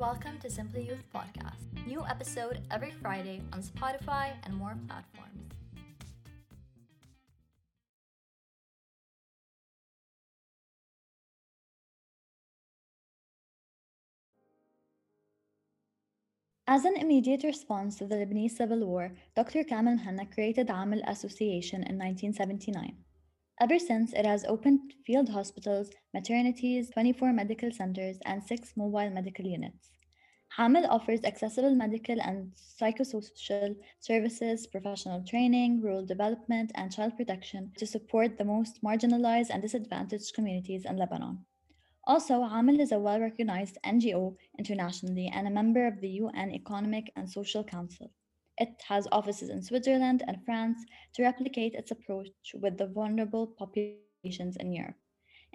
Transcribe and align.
Welcome 0.00 0.38
to 0.38 0.48
Simply 0.48 0.86
Youth 0.86 1.04
Podcast. 1.14 1.60
New 1.86 2.02
episode 2.06 2.62
every 2.70 2.90
Friday 3.02 3.42
on 3.52 3.62
Spotify 3.62 4.32
and 4.44 4.54
more 4.54 4.74
platforms. 4.88 5.52
As 16.66 16.86
an 16.86 16.96
immediate 16.96 17.44
response 17.44 17.96
to 17.96 18.06
the 18.06 18.14
Lebanese 18.14 18.52
civil 18.52 18.86
war, 18.86 19.12
Dr. 19.36 19.64
Kamel 19.64 19.96
Mohanna 19.96 20.24
created 20.32 20.70
Amel 20.70 21.02
Association 21.08 21.82
in 21.82 21.98
1979. 21.98 22.96
Ever 23.60 23.78
since, 23.78 24.14
it 24.14 24.24
has 24.24 24.46
opened 24.46 24.94
field 25.04 25.28
hospitals, 25.28 25.90
maternities, 26.16 26.90
24 26.94 27.34
medical 27.34 27.70
centers, 27.70 28.16
and 28.24 28.42
six 28.42 28.72
mobile 28.74 29.10
medical 29.10 29.44
units. 29.44 29.90
Amel 30.58 30.86
offers 30.86 31.20
accessible 31.24 31.74
medical 31.74 32.18
and 32.22 32.52
psychosocial 32.54 33.76
services, 33.98 34.66
professional 34.66 35.22
training, 35.26 35.82
rural 35.82 36.06
development, 36.06 36.72
and 36.74 36.90
child 36.90 37.18
protection 37.18 37.70
to 37.76 37.86
support 37.86 38.38
the 38.38 38.46
most 38.46 38.82
marginalized 38.82 39.50
and 39.50 39.60
disadvantaged 39.60 40.32
communities 40.32 40.86
in 40.86 40.96
Lebanon. 40.96 41.44
Also, 42.04 42.42
Amel 42.42 42.80
is 42.80 42.92
a 42.92 42.98
well 42.98 43.20
recognized 43.20 43.76
NGO 43.84 44.36
internationally 44.58 45.30
and 45.34 45.46
a 45.46 45.50
member 45.50 45.86
of 45.86 46.00
the 46.00 46.08
UN 46.08 46.50
Economic 46.50 47.12
and 47.14 47.28
Social 47.28 47.62
Council. 47.62 48.10
It 48.60 48.82
has 48.88 49.08
offices 49.10 49.48
in 49.48 49.62
Switzerland 49.62 50.22
and 50.28 50.44
France 50.44 50.84
to 51.14 51.22
replicate 51.22 51.72
its 51.72 51.92
approach 51.92 52.28
with 52.52 52.76
the 52.76 52.88
vulnerable 52.88 53.46
populations 53.46 54.56
in 54.56 54.74
Europe. 54.74 54.96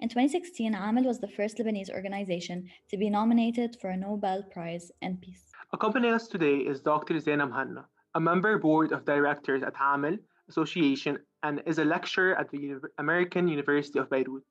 In 0.00 0.08
2016, 0.08 0.74
Amel 0.74 1.04
was 1.04 1.20
the 1.20 1.28
first 1.28 1.58
Lebanese 1.58 1.88
organization 1.88 2.68
to 2.90 2.96
be 2.96 3.08
nominated 3.08 3.76
for 3.80 3.90
a 3.90 3.96
Nobel 3.96 4.42
Prize 4.52 4.90
in 5.02 5.18
Peace. 5.18 5.44
Accompanying 5.72 6.14
us 6.14 6.26
today 6.26 6.56
is 6.56 6.80
Dr. 6.80 7.14
Zeina 7.14 7.48
Mohanna, 7.48 7.86
a 8.16 8.20
member 8.20 8.58
board 8.58 8.90
of 8.90 9.04
directors 9.04 9.62
at 9.62 9.74
Amel 9.80 10.18
Association 10.48 11.16
and 11.44 11.62
is 11.64 11.78
a 11.78 11.84
lecturer 11.84 12.34
at 12.34 12.50
the 12.50 12.80
American 12.98 13.46
University 13.46 14.00
of 14.00 14.10
Beirut. 14.10 14.42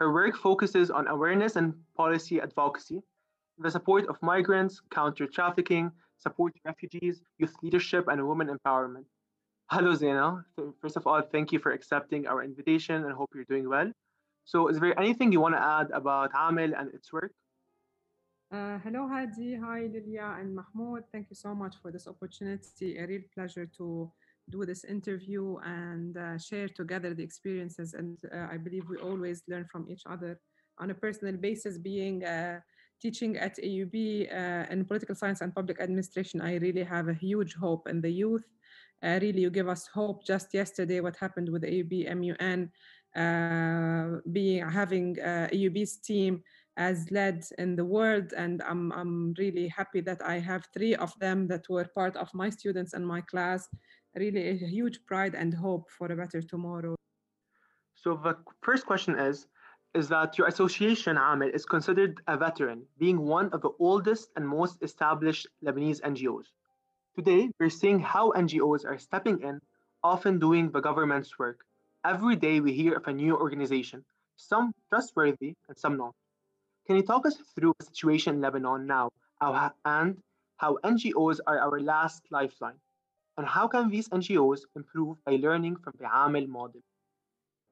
Her 0.00 0.12
work 0.12 0.36
focuses 0.36 0.90
on 0.90 1.06
awareness 1.06 1.54
and 1.54 1.74
policy 1.96 2.40
advocacy, 2.40 2.98
the 3.58 3.70
support 3.70 4.08
of 4.08 4.20
migrants, 4.20 4.80
counter 4.90 5.28
trafficking, 5.28 5.92
support 6.18 6.52
refugees, 6.64 7.22
youth 7.38 7.54
leadership, 7.62 8.08
and 8.08 8.26
women 8.26 8.48
empowerment. 8.48 9.04
Hello, 9.70 9.92
Zeina. 9.92 10.44
First 10.80 10.96
of 10.96 11.06
all, 11.06 11.22
thank 11.22 11.52
you 11.52 11.58
for 11.58 11.72
accepting 11.72 12.26
our 12.26 12.42
invitation 12.42 13.04
and 13.04 13.12
hope 13.12 13.30
you're 13.34 13.44
doing 13.44 13.68
well. 13.68 13.90
So, 14.44 14.68
is 14.68 14.78
there 14.78 14.98
anything 14.98 15.32
you 15.32 15.40
want 15.40 15.54
to 15.54 15.62
add 15.62 15.90
about 15.90 16.30
Amel 16.34 16.74
and 16.74 16.92
its 16.92 17.12
work? 17.12 17.32
Uh, 18.52 18.78
hello, 18.84 19.08
Hadi. 19.08 19.56
Hi, 19.56 19.88
Lilia 19.92 20.36
and 20.38 20.54
Mahmoud. 20.54 21.04
Thank 21.10 21.28
you 21.30 21.34
so 21.34 21.54
much 21.54 21.76
for 21.80 21.90
this 21.90 22.06
opportunity. 22.06 22.98
A 22.98 23.06
real 23.06 23.22
pleasure 23.34 23.66
to 23.78 24.12
do 24.50 24.66
this 24.66 24.84
interview 24.84 25.56
and 25.64 26.16
uh, 26.16 26.38
share 26.38 26.68
together 26.68 27.14
the 27.14 27.22
experiences. 27.22 27.94
And 27.94 28.18
uh, 28.32 28.46
I 28.52 28.58
believe 28.58 28.88
we 28.88 28.98
always 28.98 29.42
learn 29.48 29.66
from 29.72 29.88
each 29.90 30.02
other 30.06 30.38
on 30.78 30.90
a 30.90 30.94
personal 30.94 31.36
basis, 31.36 31.78
being 31.78 32.24
uh, 32.24 32.60
teaching 33.04 33.36
at 33.36 33.54
AUB 33.58 33.96
uh, 34.32 34.64
in 34.72 34.84
political 34.86 35.14
science 35.14 35.42
and 35.42 35.54
public 35.54 35.78
administration, 35.80 36.40
I 36.40 36.56
really 36.56 36.84
have 36.94 37.08
a 37.08 37.20
huge 37.26 37.52
hope 37.54 37.86
in 37.86 38.00
the 38.00 38.10
youth. 38.22 38.46
Uh, 39.02 39.18
really, 39.20 39.42
you 39.42 39.50
give 39.50 39.68
us 39.68 39.86
hope. 39.86 40.24
Just 40.24 40.54
yesterday, 40.54 41.00
what 41.00 41.16
happened 41.24 41.48
with 41.50 41.62
AUB 41.62 41.94
MUN, 42.18 42.60
uh, 43.22 44.20
being 44.32 44.66
having 44.80 45.20
uh, 45.20 45.48
AUB's 45.52 45.98
team 45.98 46.42
as 46.78 46.96
led 47.10 47.44
in 47.58 47.76
the 47.76 47.84
world, 47.96 48.28
and 48.42 48.62
I'm 48.70 48.90
I'm 48.92 49.34
really 49.42 49.68
happy 49.68 50.00
that 50.08 50.20
I 50.34 50.36
have 50.50 50.62
three 50.74 50.94
of 51.06 51.12
them 51.24 51.46
that 51.48 51.64
were 51.68 51.88
part 52.00 52.16
of 52.16 52.28
my 52.32 52.48
students 52.58 52.94
and 52.94 53.04
my 53.14 53.20
class. 53.32 53.68
Really, 54.16 54.44
a 54.48 54.54
huge 54.76 54.98
pride 55.10 55.34
and 55.34 55.52
hope 55.52 55.84
for 55.96 56.06
a 56.10 56.16
better 56.16 56.40
tomorrow. 56.40 56.94
So 58.02 58.08
the 58.26 58.34
first 58.62 58.86
question 58.86 59.14
is 59.18 59.46
is 59.94 60.08
that 60.08 60.36
your 60.36 60.48
association, 60.48 61.16
Amel, 61.16 61.50
is 61.54 61.64
considered 61.64 62.20
a 62.26 62.36
veteran, 62.36 62.84
being 62.98 63.18
one 63.20 63.48
of 63.50 63.62
the 63.62 63.70
oldest 63.78 64.30
and 64.34 64.46
most 64.46 64.82
established 64.82 65.46
Lebanese 65.64 66.00
NGOs. 66.00 66.46
Today, 67.16 67.50
we're 67.60 67.70
seeing 67.70 68.00
how 68.00 68.32
NGOs 68.32 68.84
are 68.84 68.98
stepping 68.98 69.40
in, 69.40 69.60
often 70.02 70.40
doing 70.40 70.70
the 70.70 70.80
government's 70.80 71.38
work. 71.38 71.64
Every 72.04 72.34
day, 72.34 72.60
we 72.60 72.72
hear 72.72 72.94
of 72.94 73.06
a 73.06 73.12
new 73.12 73.36
organization, 73.36 74.04
some 74.36 74.72
trustworthy 74.88 75.54
and 75.68 75.78
some 75.78 75.96
not. 75.96 76.12
Can 76.86 76.96
you 76.96 77.02
talk 77.02 77.24
us 77.24 77.36
through 77.54 77.74
the 77.78 77.86
situation 77.86 78.34
in 78.34 78.40
Lebanon 78.40 78.86
now 78.86 79.10
and 79.40 80.22
how 80.56 80.78
NGOs 80.84 81.38
are 81.46 81.58
our 81.60 81.80
last 81.80 82.22
lifeline? 82.30 82.80
And 83.36 83.46
how 83.46 83.68
can 83.68 83.88
these 83.90 84.08
NGOs 84.08 84.60
improve 84.74 85.18
by 85.24 85.36
learning 85.36 85.76
from 85.76 85.94
the 85.98 86.06
Amel 86.06 86.46
model? 86.48 86.82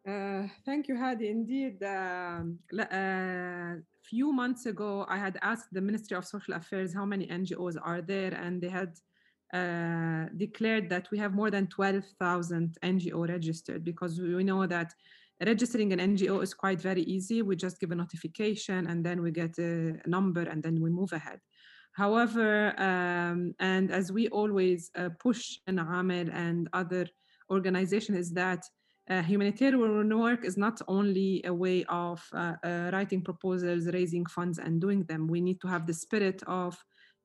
Uh, 0.07 0.49
thank 0.65 0.89
you, 0.89 0.97
Hadi. 0.97 1.29
Indeed, 1.29 1.81
a 1.83 2.45
uh, 2.91 3.75
few 4.03 4.33
months 4.33 4.67
ago, 4.67 5.07
I 5.09 5.17
had 5.17 5.39
asked 5.43 5.69
the 5.73 5.81
Ministry 5.81 6.17
of 6.17 6.25
Social 6.25 6.55
Affairs 6.55 6.93
how 6.93 7.05
many 7.05 7.27
NGOs 7.29 7.77
are 7.81 8.03
there, 8.03 8.35
and 8.35 8.61
they 8.61 8.69
had 8.69 8.99
uh, 9.55 10.27
declared 10.37 10.89
that 10.89 11.09
we 11.13 11.19
have 11.19 11.35
more 11.35 11.51
than 11.51 11.69
12,000 11.69 12.79
NGO 12.83 13.29
registered 13.29 13.85
because 13.85 14.19
we 14.19 14.43
know 14.43 14.67
that 14.67 14.93
registering 15.45 15.93
an 15.93 15.99
NGO 15.99 16.43
is 16.43 16.55
quite 16.55 16.81
very 16.81 17.03
easy. 17.03 17.43
We 17.43 17.55
just 17.55 17.79
give 17.79 17.91
a 17.91 17.95
notification 17.95 18.87
and 18.87 19.05
then 19.05 19.23
we 19.23 19.31
get 19.31 19.59
a 19.59 20.01
number 20.07 20.43
and 20.43 20.63
then 20.63 20.81
we 20.81 20.91
move 20.91 21.13
ahead. 21.13 21.41
However, 21.93 22.73
um, 22.81 23.55
and 23.61 23.91
as 23.91 24.11
we 24.11 24.29
always 24.29 24.91
uh, 24.97 25.11
push 25.21 25.59
in 25.67 25.79
Amel 25.79 26.31
and 26.33 26.69
other 26.73 27.07
organizations, 27.51 28.19
is 28.19 28.33
that 28.33 28.65
uh, 29.11 29.23
humanitarian 29.23 30.19
work 30.19 30.45
is 30.45 30.57
not 30.57 30.81
only 30.89 31.43
a 31.45 31.53
way 31.53 31.85
of 31.89 32.23
uh, 32.33 32.55
uh, 32.65 32.91
writing 32.93 33.23
proposals, 33.23 33.87
raising 33.87 34.27
funds, 34.27 34.59
and 34.59 34.81
doing 34.81 35.05
them. 35.05 35.27
We 35.27 35.41
need 35.41 35.61
to 35.63 35.69
have 35.69 35.87
the 35.87 35.95
spirit 35.95 36.43
of 36.47 36.77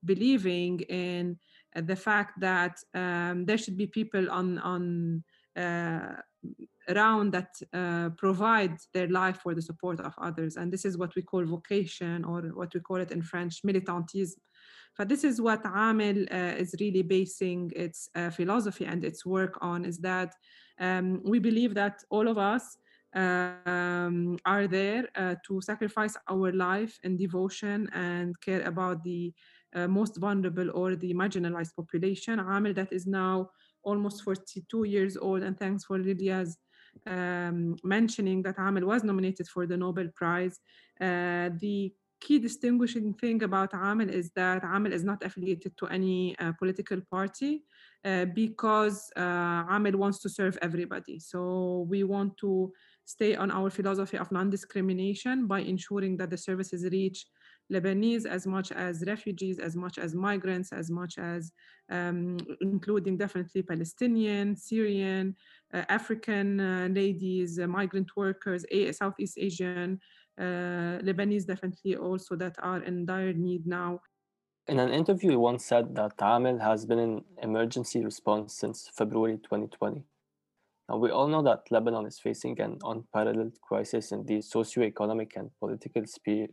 believing 0.04 0.80
in 0.82 1.38
the 1.76 1.96
fact 1.96 2.40
that 2.40 2.78
um, 2.94 3.46
there 3.46 3.58
should 3.58 3.78
be 3.78 3.88
people 3.88 4.30
on 4.32 4.58
on 4.60 5.24
around 6.90 7.34
that 7.34 7.50
uh, 7.74 8.10
provide 8.18 8.78
their 8.94 9.10
life 9.10 9.40
for 9.44 9.54
the 9.54 9.62
support 9.62 10.00
of 10.00 10.14
others. 10.22 10.56
And 10.56 10.72
this 10.72 10.86
is 10.86 10.98
what 10.98 11.16
we 11.16 11.22
call 11.22 11.46
vocation, 11.46 12.24
or 12.24 12.42
what 12.54 12.74
we 12.74 12.80
call 12.80 12.98
it 12.98 13.12
in 13.12 13.22
French, 13.22 13.62
militantisme. 13.64 14.40
But 14.98 15.10
this 15.10 15.24
is 15.24 15.40
what 15.40 15.64
Amel 15.66 16.26
uh, 16.32 16.56
is 16.58 16.76
really 16.80 17.04
basing 17.04 17.72
its 17.76 18.10
uh, 18.16 18.32
philosophy 18.32 18.86
and 18.86 19.04
its 19.06 19.26
work 19.26 19.58
on, 19.62 19.86
is 19.86 20.00
that 20.00 20.34
um, 20.80 21.22
we 21.24 21.40
believe 21.40 21.74
that 21.76 22.04
all 22.10 22.28
of 22.28 22.38
us 22.38 22.78
um, 23.16 24.38
are 24.46 24.68
there 24.68 25.08
uh, 25.16 25.36
to 25.48 25.62
sacrifice 25.62 26.16
our 26.30 26.52
life 26.52 27.00
in 27.04 27.18
devotion 27.18 27.90
and 27.94 28.40
care 28.42 28.62
about 28.62 29.04
the 29.04 29.34
uh, 29.76 29.88
most 29.88 30.18
vulnerable 30.18 30.70
or 30.74 30.96
the 30.96 31.14
marginalized 31.14 31.76
population. 31.76 32.40
Amel 32.40 32.74
that 32.74 32.92
is 32.92 33.06
now 33.08 33.50
almost 33.84 34.24
42 34.24 34.84
years 34.84 35.18
old, 35.18 35.44
and 35.44 35.58
thanks 35.58 35.86
for 35.86 35.98
Lydia's 35.98 36.58
um, 37.06 37.76
mentioning 37.84 38.42
that 38.44 38.60
Amel 38.60 38.86
was 38.86 39.04
nominated 39.04 39.48
for 39.48 39.66
the 39.66 39.78
Nobel 39.78 40.10
Prize. 40.16 40.60
Uh, 41.00 41.50
the 41.60 41.94
key 42.20 42.40
distinguishing 42.40 43.14
thing 43.14 43.44
about 43.44 43.74
Amel 43.74 44.10
is 44.10 44.32
that 44.32 44.64
Amel 44.64 44.94
is 44.94 45.04
not 45.04 45.24
affiliated 45.24 45.78
to 45.78 45.88
any 45.88 46.38
uh, 46.40 46.52
political 46.54 47.00
party 47.12 47.64
uh, 48.08 48.26
because 48.26 49.12
uh, 49.18 49.64
wants 50.04 50.20
to 50.20 50.30
serve 50.30 50.58
everybody. 50.62 51.20
So 51.20 51.86
we 51.90 52.04
want 52.04 52.38
to 52.38 52.72
stay 53.06 53.36
on 53.36 53.52
our 53.52 53.70
philosophy 53.70 54.18
of 54.18 54.32
non-discrimination 54.32 55.48
by 55.48 55.60
ensuring 55.60 56.18
that 56.18 56.30
the 56.30 56.38
services 56.38 56.84
reach 56.92 57.26
Lebanese 57.72 58.26
as 58.26 58.48
much 58.48 58.72
as 58.72 59.04
refugees, 59.06 59.60
as 59.60 59.76
much 59.76 59.98
as 59.98 60.16
migrants, 60.16 60.72
as 60.72 60.90
much 60.90 61.18
as 61.18 61.52
um, 61.90 62.38
including 62.62 63.18
definitely 63.18 63.62
Palestinian, 63.62 64.56
Syrian, 64.56 65.36
uh, 65.74 65.84
African 65.90 66.60
uh, 66.60 66.88
ladies, 66.90 67.60
uh, 67.60 67.68
migrant 67.68 68.10
workers, 68.16 68.66
Southeast 68.92 69.38
Asian, 69.38 70.00
uh, 70.40 71.00
Lebanese 71.08 71.46
definitely 71.46 71.96
also 71.96 72.36
that 72.36 72.56
are 72.62 72.82
in 72.84 73.06
dire 73.06 73.34
need 73.34 73.68
now. 73.68 74.00
In 74.68 74.80
an 74.80 74.92
interview, 74.92 75.30
he 75.32 75.38
once 75.38 75.64
said 75.64 75.96
that 75.96 76.22
Amel 76.22 76.60
has 76.60 76.86
been 76.86 77.00
in 77.00 77.24
emergency 77.42 78.04
response 78.04 78.54
since 78.54 78.90
February 78.94 79.38
2020. 79.38 80.04
Now, 80.90 80.98
we 80.98 81.10
all 81.10 81.30
know 81.30 81.42
that 81.44 81.72
Lebanon 81.72 82.06
is 82.06 82.20
facing 82.20 82.60
an 82.60 82.78
unparalleled 82.84 83.62
crisis 83.62 84.12
in 84.12 84.26
the 84.26 84.42
socio-economic 84.42 85.38
and 85.38 85.52
political 85.60 86.06
sphere. 86.06 86.48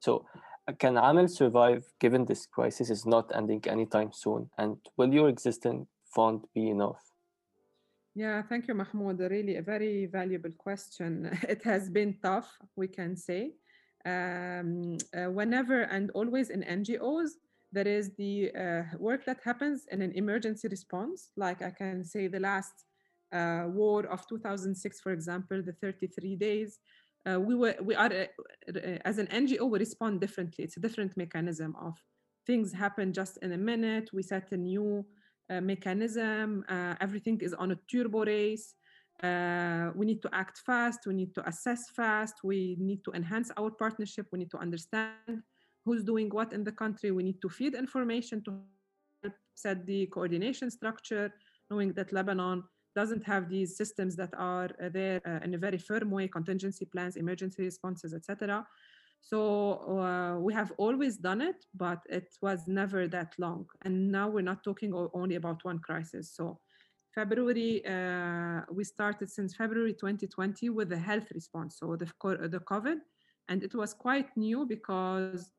So, 0.00 0.26
uh, 0.68 0.72
can 0.72 0.98
Amel 0.98 1.28
survive 1.28 1.84
given 1.98 2.26
this 2.26 2.44
crisis 2.46 2.90
is 2.90 3.06
not 3.06 3.32
ending 3.34 3.62
anytime 3.66 4.12
soon? 4.12 4.50
And 4.58 4.76
will 4.98 5.12
your 5.14 5.30
existing 5.30 5.86
fund 6.14 6.44
be 6.54 6.68
enough? 6.68 7.02
Yeah, 8.14 8.42
thank 8.42 8.68
you, 8.68 8.74
Mahmoud. 8.74 9.20
Really, 9.20 9.56
a 9.56 9.62
very 9.62 10.04
valuable 10.04 10.52
question. 10.58 11.38
It 11.48 11.62
has 11.64 11.88
been 11.88 12.18
tough, 12.22 12.58
we 12.76 12.88
can 12.88 13.16
say. 13.16 13.54
um, 14.06 14.96
uh, 15.12 15.30
whenever 15.30 15.82
and 15.82 16.10
always 16.12 16.50
in 16.50 16.62
NGOs, 16.62 17.30
there 17.76 17.86
is 17.86 18.10
the 18.16 18.50
uh, 18.64 18.84
work 18.98 19.26
that 19.26 19.40
happens 19.44 19.78
in 19.92 20.00
an 20.00 20.12
emergency 20.22 20.66
response. 20.68 21.18
Like 21.36 21.60
I 21.60 21.70
can 21.70 22.02
say 22.12 22.26
the 22.26 22.40
last 22.40 22.76
uh, 23.32 23.64
war 23.68 24.06
of 24.06 24.26
2006, 24.26 25.00
for 25.00 25.12
example, 25.12 25.62
the 25.62 25.72
33 25.72 26.36
days. 26.36 26.78
Uh, 27.28 27.38
we 27.40 27.54
were 27.54 27.74
we 27.82 27.94
are 27.94 28.12
uh, 28.12 28.98
as 29.04 29.18
an 29.18 29.26
NGO 29.26 29.68
we 29.68 29.78
respond 29.78 30.20
differently. 30.20 30.64
It's 30.64 30.78
a 30.78 30.84
different 30.86 31.12
mechanism 31.16 31.74
of 31.88 31.94
things 32.46 32.72
happen 32.72 33.12
just 33.12 33.34
in 33.42 33.52
a 33.52 33.58
minute. 33.72 34.08
We 34.16 34.22
set 34.22 34.52
a 34.52 34.56
new 34.56 35.04
uh, 35.50 35.60
mechanism. 35.60 36.64
everything 37.06 37.38
is 37.46 37.52
on 37.62 37.68
a 37.72 37.78
turbo 37.90 38.24
race. 38.24 38.66
Uh, 39.22 39.90
we 39.98 40.04
need 40.06 40.22
to 40.22 40.30
act 40.32 40.56
fast. 40.68 41.00
We 41.06 41.14
need 41.14 41.34
to 41.34 41.42
assess 41.48 41.90
fast. 41.90 42.36
We 42.44 42.76
need 42.78 43.00
to 43.06 43.10
enhance 43.12 43.50
our 43.58 43.70
partnership. 43.70 44.26
We 44.32 44.38
need 44.38 44.52
to 44.52 44.60
understand 44.66 45.42
who's 45.86 46.04
doing 46.04 46.28
what 46.28 46.52
in 46.52 46.64
the 46.64 46.72
country. 46.72 47.12
We 47.12 47.22
need 47.22 47.40
to 47.40 47.48
feed 47.48 47.74
information 47.74 48.42
to 48.44 48.50
help 49.22 49.34
set 49.54 49.86
the 49.86 50.06
coordination 50.06 50.70
structure, 50.70 51.32
knowing 51.70 51.92
that 51.94 52.12
Lebanon 52.12 52.64
doesn't 52.96 53.24
have 53.24 53.48
these 53.48 53.76
systems 53.76 54.16
that 54.16 54.32
are 54.36 54.70
uh, 54.82 54.88
there 54.88 55.20
uh, 55.26 55.44
in 55.44 55.54
a 55.54 55.58
very 55.58 55.78
firm 55.78 56.10
way, 56.10 56.26
contingency 56.26 56.86
plans, 56.86 57.16
emergency 57.16 57.62
responses, 57.62 58.12
etc. 58.12 58.66
So 59.20 59.40
uh, 60.00 60.40
we 60.40 60.52
have 60.54 60.72
always 60.78 61.16
done 61.16 61.40
it, 61.40 61.64
but 61.74 62.00
it 62.08 62.28
was 62.42 62.66
never 62.66 63.06
that 63.08 63.34
long. 63.38 63.66
And 63.84 64.10
now 64.10 64.28
we're 64.28 64.50
not 64.52 64.64
talking 64.64 64.92
only 65.14 65.36
about 65.36 65.64
one 65.64 65.78
crisis. 65.78 66.32
So 66.34 66.60
February, 67.14 67.84
uh, 67.86 68.60
we 68.70 68.84
started 68.84 69.30
since 69.30 69.54
February 69.54 69.94
2020 69.94 70.70
with 70.70 70.88
the 70.88 70.98
health 70.98 71.28
response, 71.34 71.78
so 71.78 71.96
the, 71.96 72.06
the 72.48 72.60
COVID. 72.60 72.98
And 73.48 73.62
it 73.62 73.74
was 73.74 73.94
quite 73.94 74.28
new 74.36 74.66
because 74.66 75.50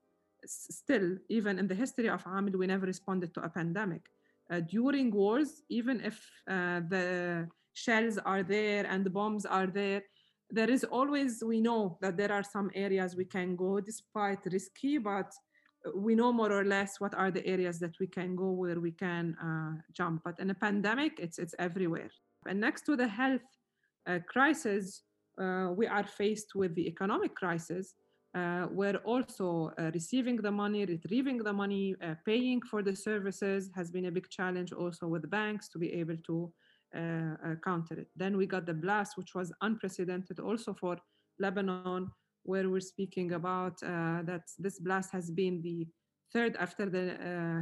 still, 0.47 1.17
even 1.29 1.59
in 1.59 1.67
the 1.67 1.75
history 1.75 2.09
of 2.09 2.23
Amel, 2.25 2.57
we 2.57 2.67
never 2.67 2.85
responded 2.85 3.33
to 3.35 3.41
a 3.41 3.49
pandemic 3.49 4.03
uh, 4.49 4.61
during 4.61 5.11
wars, 5.11 5.63
even 5.69 6.01
if 6.01 6.17
uh, 6.49 6.81
the 6.89 7.47
shells 7.73 8.17
are 8.17 8.43
there 8.43 8.85
and 8.87 9.05
the 9.05 9.09
bombs 9.09 9.45
are 9.45 9.67
there, 9.67 10.01
there 10.49 10.69
is 10.69 10.83
always, 10.85 11.43
we 11.45 11.59
know 11.59 11.97
that 12.01 12.17
there 12.17 12.31
are 12.31 12.43
some 12.43 12.71
areas 12.73 13.15
we 13.15 13.25
can 13.25 13.55
go 13.55 13.79
despite 13.79 14.39
risky, 14.45 14.97
but 14.97 15.31
we 15.95 16.15
know 16.15 16.31
more 16.31 16.51
or 16.51 16.63
less 16.63 16.99
what 16.99 17.13
are 17.13 17.31
the 17.31 17.45
areas 17.45 17.79
that 17.79 17.99
we 17.99 18.07
can 18.07 18.35
go 18.35 18.51
where 18.51 18.79
we 18.79 18.91
can 18.91 19.35
uh, 19.43 19.81
jump. 19.91 20.21
But 20.23 20.39
in 20.39 20.49
a 20.49 20.55
pandemic, 20.55 21.19
it's, 21.19 21.37
it's 21.37 21.55
everywhere. 21.59 22.09
And 22.47 22.59
next 22.59 22.85
to 22.85 22.95
the 22.95 23.07
health 23.07 23.41
uh, 24.07 24.19
crisis, 24.27 25.03
uh, 25.39 25.69
we 25.75 25.85
are 25.85 26.05
faced 26.05 26.55
with 26.55 26.73
the 26.75 26.87
economic 26.87 27.35
crisis 27.35 27.93
uh, 28.37 28.67
were 28.81 28.97
also 29.11 29.47
uh, 29.79 29.91
receiving 29.93 30.37
the 30.47 30.51
money, 30.63 30.85
retrieving 30.85 31.39
the 31.49 31.53
money, 31.63 31.95
uh, 32.01 32.15
paying 32.25 32.61
for 32.69 32.81
the 32.87 32.95
services 32.95 33.61
has 33.75 33.87
been 33.95 34.05
a 34.05 34.11
big 34.17 34.27
challenge 34.29 34.71
also 34.81 35.05
with 35.13 35.29
banks 35.29 35.65
to 35.69 35.77
be 35.79 35.89
able 36.01 36.17
to 36.29 36.51
uh, 36.95 36.99
uh, 36.99 37.55
counter 37.63 37.95
it. 38.03 38.09
Then 38.15 38.37
we 38.37 38.45
got 38.45 38.65
the 38.65 38.73
blast, 38.85 39.17
which 39.17 39.33
was 39.35 39.51
unprecedented 39.61 40.39
also 40.39 40.73
for 40.73 40.97
Lebanon, 41.39 42.11
where 42.43 42.69
we're 42.69 42.89
speaking 42.95 43.33
about 43.33 43.75
uh, 43.83 44.21
that 44.29 44.43
this 44.57 44.79
blast 44.79 45.09
has 45.11 45.29
been 45.31 45.61
the 45.61 45.87
third 46.33 46.55
after 46.65 46.85
the 46.95 47.05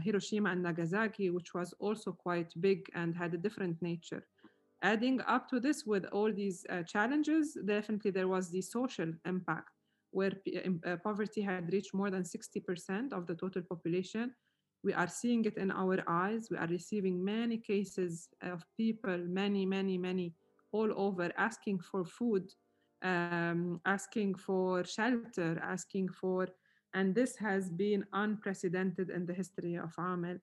Hiroshima 0.04 0.50
and 0.52 0.64
Nagasaki, 0.64 1.30
which 1.30 1.54
was 1.54 1.74
also 1.80 2.12
quite 2.12 2.52
big 2.68 2.80
and 2.96 3.16
had 3.16 3.34
a 3.34 3.38
different 3.46 3.80
nature. 3.82 4.24
Adding 4.82 5.22
up 5.36 5.44
to 5.50 5.60
this 5.60 5.86
with 5.86 6.06
all 6.16 6.32
these 6.34 6.66
challenges, 6.88 7.58
definitely 7.66 8.12
there 8.12 8.28
was 8.28 8.50
the 8.50 8.62
social 8.62 9.12
impact 9.26 9.75
where 10.16 10.34
uh, 10.88 10.96
poverty 11.04 11.42
had 11.42 11.74
reached 11.74 11.94
more 11.94 12.10
than 12.10 12.24
60% 12.24 13.12
of 13.12 13.28
the 13.28 13.36
total 13.36 13.62
population. 13.62 14.34
We 14.82 14.94
are 14.94 15.10
seeing 15.10 15.44
it 15.44 15.58
in 15.58 15.72
our 15.72 15.98
eyes. 16.08 16.48
We 16.50 16.58
are 16.58 16.68
receiving 16.68 17.16
many 17.24 17.58
cases 17.58 18.30
of 18.42 18.64
people, 18.78 19.18
many, 19.44 19.66
many, 19.66 19.98
many, 19.98 20.34
all 20.72 20.90
over 20.96 21.28
asking 21.38 21.80
for 21.80 22.06
food, 22.06 22.46
um, 23.02 23.82
asking 23.86 24.36
for 24.36 24.86
shelter, 24.86 25.60
asking 25.62 26.08
for, 26.22 26.48
and 26.94 27.14
this 27.14 27.36
has 27.36 27.70
been 27.70 28.06
unprecedented 28.14 29.10
in 29.10 29.26
the 29.26 29.34
history 29.34 29.76
of 29.76 29.92
Amel. 29.98 30.38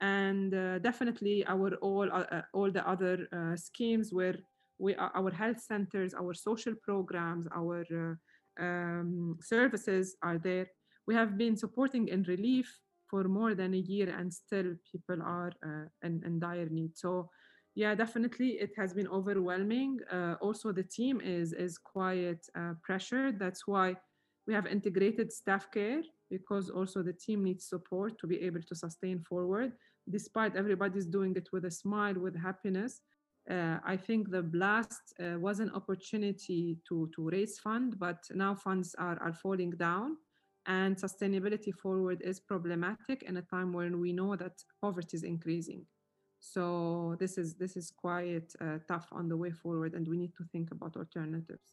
And 0.00 0.54
uh, 0.54 0.78
definitely 0.78 1.44
our 1.46 1.74
all, 1.88 2.08
uh, 2.12 2.26
uh, 2.36 2.42
all 2.52 2.70
the 2.70 2.88
other 2.88 3.26
uh, 3.32 3.56
schemes 3.56 4.12
where 4.12 4.36
we 4.78 4.94
our 4.94 5.32
health 5.32 5.60
centers, 5.60 6.14
our 6.14 6.34
social 6.34 6.74
programs, 6.88 7.46
our 7.54 7.80
uh, 8.02 8.14
um, 8.58 9.38
services 9.40 10.16
are 10.22 10.38
there. 10.38 10.66
We 11.06 11.14
have 11.14 11.38
been 11.38 11.56
supporting 11.56 12.08
in 12.08 12.22
relief 12.24 12.68
for 13.08 13.24
more 13.24 13.54
than 13.54 13.74
a 13.74 13.78
year 13.78 14.14
and 14.14 14.32
still 14.32 14.74
people 14.90 15.22
are 15.22 15.52
uh, 15.64 15.86
in, 16.06 16.22
in, 16.26 16.38
dire 16.38 16.68
need. 16.68 16.96
So 16.96 17.30
yeah, 17.74 17.94
definitely 17.94 18.58
it 18.60 18.72
has 18.76 18.92
been 18.92 19.08
overwhelming. 19.08 19.98
Uh, 20.12 20.34
also 20.42 20.72
the 20.72 20.82
team 20.82 21.20
is, 21.22 21.52
is 21.52 21.78
quite 21.78 22.44
uh, 22.54 22.74
pressured. 22.82 23.38
That's 23.38 23.66
why 23.66 23.96
we 24.46 24.54
have 24.54 24.66
integrated 24.66 25.32
staff 25.32 25.70
care 25.72 26.02
because 26.30 26.68
also 26.68 27.02
the 27.02 27.12
team 27.12 27.44
needs 27.44 27.66
support 27.66 28.18
to 28.18 28.26
be 28.26 28.40
able 28.42 28.62
to 28.62 28.74
sustain 28.74 29.24
forward 29.28 29.72
despite 30.10 30.56
everybody's 30.56 31.06
doing 31.06 31.34
it 31.36 31.48
with 31.52 31.64
a 31.64 31.70
smile 31.70 32.14
with 32.14 32.34
happiness 32.36 33.00
uh, 33.50 33.78
I 33.84 33.96
think 33.96 34.30
the 34.30 34.42
blast 34.42 35.14
uh, 35.20 35.38
was 35.38 35.60
an 35.60 35.70
opportunity 35.70 36.78
to, 36.88 37.10
to 37.14 37.28
raise 37.30 37.58
fund, 37.58 37.98
but 37.98 38.24
now 38.34 38.54
funds 38.54 38.94
are, 38.98 39.18
are 39.22 39.32
falling 39.32 39.70
down 39.70 40.16
and 40.68 40.96
sustainability 40.96 41.74
forward 41.74 42.20
is 42.22 42.38
problematic 42.38 43.22
in 43.22 43.38
a 43.38 43.42
time 43.42 43.72
when 43.72 44.00
we 44.00 44.12
know 44.12 44.36
that 44.36 44.52
poverty 44.82 45.16
is 45.16 45.24
increasing. 45.24 45.84
So 46.40 47.16
this 47.18 47.36
is 47.38 47.54
this 47.54 47.76
is 47.76 47.90
quite 47.90 48.52
uh, 48.60 48.78
tough 48.86 49.08
on 49.10 49.28
the 49.28 49.36
way 49.36 49.50
forward, 49.50 49.94
and 49.94 50.06
we 50.06 50.16
need 50.16 50.34
to 50.36 50.44
think 50.52 50.70
about 50.70 50.96
alternatives. 50.96 51.72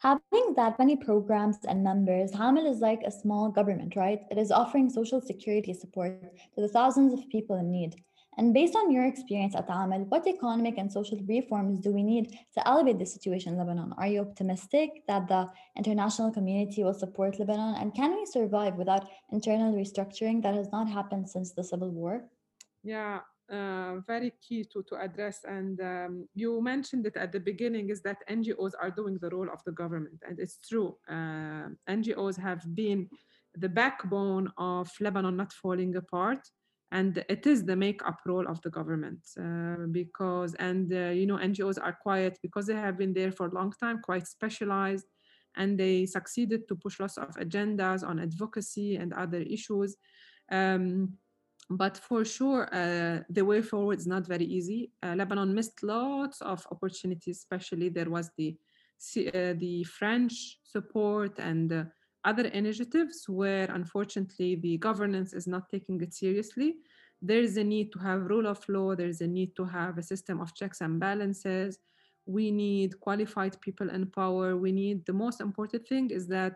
Having 0.00 0.54
that 0.56 0.78
many 0.78 0.96
programs 0.96 1.58
and 1.68 1.84
members, 1.84 2.32
Amel 2.32 2.66
is 2.66 2.80
like 2.80 3.02
a 3.06 3.10
small 3.10 3.50
government, 3.50 3.94
right? 3.94 4.20
It 4.30 4.38
is 4.38 4.50
offering 4.50 4.90
social 4.90 5.20
security 5.20 5.72
support 5.72 6.20
to 6.54 6.60
the 6.60 6.68
thousands 6.68 7.12
of 7.12 7.28
people 7.28 7.56
in 7.56 7.70
need. 7.70 7.94
And 8.36 8.52
based 8.52 8.74
on 8.74 8.90
your 8.90 9.04
experience 9.04 9.54
at 9.54 9.68
Amel, 9.68 10.06
what 10.08 10.26
economic 10.26 10.78
and 10.78 10.90
social 10.90 11.18
reforms 11.26 11.78
do 11.78 11.90
we 11.92 12.02
need 12.02 12.36
to 12.54 12.68
elevate 12.68 12.98
the 12.98 13.06
situation 13.06 13.52
in 13.52 13.58
Lebanon? 13.58 13.92
Are 13.96 14.06
you 14.06 14.20
optimistic 14.20 15.02
that 15.06 15.28
the 15.28 15.48
international 15.76 16.32
community 16.32 16.82
will 16.82 16.94
support 16.94 17.38
Lebanon? 17.38 17.76
And 17.76 17.94
can 17.94 18.14
we 18.16 18.26
survive 18.26 18.74
without 18.74 19.08
internal 19.30 19.72
restructuring 19.72 20.42
that 20.42 20.54
has 20.54 20.68
not 20.72 20.88
happened 20.88 21.28
since 21.28 21.52
the 21.52 21.62
civil 21.62 21.90
war? 21.90 22.24
Yeah, 22.82 23.20
uh, 23.50 23.96
very 24.06 24.32
key 24.46 24.64
to, 24.72 24.82
to 24.88 24.96
address. 24.96 25.40
And 25.44 25.80
um, 25.80 26.28
you 26.34 26.60
mentioned 26.60 27.06
it 27.06 27.16
at 27.16 27.30
the 27.30 27.40
beginning 27.40 27.90
is 27.90 28.02
that 28.02 28.18
NGOs 28.28 28.72
are 28.80 28.90
doing 28.90 29.18
the 29.18 29.30
role 29.30 29.48
of 29.52 29.62
the 29.64 29.72
government. 29.72 30.20
And 30.26 30.40
it's 30.40 30.58
true. 30.58 30.96
Uh, 31.08 31.68
NGOs 31.88 32.38
have 32.40 32.62
been 32.74 33.08
the 33.56 33.68
backbone 33.68 34.50
of 34.58 34.90
Lebanon 35.00 35.36
not 35.36 35.52
falling 35.52 35.94
apart 35.94 36.40
and 36.92 37.24
it 37.28 37.46
is 37.46 37.64
the 37.64 37.76
make-up 37.76 38.18
role 38.26 38.46
of 38.46 38.60
the 38.62 38.70
government 38.70 39.20
uh, 39.40 39.86
because 39.90 40.54
and 40.54 40.92
uh, 40.92 41.10
you 41.10 41.26
know 41.26 41.38
ngos 41.38 41.78
are 41.82 41.96
quiet 42.00 42.38
because 42.42 42.66
they 42.66 42.74
have 42.74 42.96
been 42.98 43.12
there 43.12 43.32
for 43.32 43.46
a 43.46 43.54
long 43.54 43.72
time 43.80 44.00
quite 44.00 44.26
specialized 44.26 45.06
and 45.56 45.78
they 45.78 46.06
succeeded 46.06 46.66
to 46.68 46.74
push 46.74 47.00
lots 47.00 47.16
of 47.16 47.30
agendas 47.36 48.06
on 48.06 48.18
advocacy 48.18 48.96
and 48.96 49.12
other 49.12 49.40
issues. 49.40 49.96
Um, 50.50 51.14
but 51.70 51.96
for 51.96 52.24
sure 52.24 52.68
uh, 52.74 53.20
the 53.30 53.44
way 53.44 53.62
forward 53.62 53.98
is 53.98 54.06
not 54.06 54.26
very 54.26 54.44
easy. 54.44 54.90
Uh, 55.02 55.14
lebanon 55.16 55.54
missed 55.54 55.82
lots 55.82 56.40
of 56.42 56.66
opportunities 56.70 57.38
especially 57.38 57.88
there 57.88 58.10
was 58.10 58.30
the 58.36 58.56
uh, 59.16 59.54
the 59.58 59.84
french 59.84 60.58
support 60.64 61.38
and 61.38 61.86
other 62.24 62.46
initiatives 62.46 63.28
where 63.28 63.70
unfortunately 63.70 64.56
the 64.56 64.78
governance 64.78 65.32
is 65.32 65.46
not 65.46 65.68
taking 65.68 66.00
it 66.00 66.14
seriously. 66.14 66.76
There 67.22 67.40
is 67.40 67.56
a 67.56 67.64
need 67.64 67.92
to 67.92 67.98
have 68.00 68.22
rule 68.22 68.46
of 68.46 68.66
law, 68.68 68.94
there's 68.94 69.20
a 69.20 69.26
need 69.26 69.56
to 69.56 69.64
have 69.64 69.98
a 69.98 70.02
system 70.02 70.40
of 70.40 70.54
checks 70.54 70.80
and 70.80 71.00
balances. 71.00 71.78
We 72.26 72.50
need 72.50 72.98
qualified 73.00 73.60
people 73.60 73.90
in 73.90 74.06
power. 74.06 74.56
We 74.56 74.72
need 74.72 75.04
the 75.06 75.12
most 75.12 75.40
important 75.40 75.86
thing 75.86 76.10
is 76.10 76.26
that 76.28 76.54